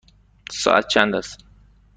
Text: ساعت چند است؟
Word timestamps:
ساعت 0.51 0.87
چند 0.87 1.15
است؟ 1.15 1.45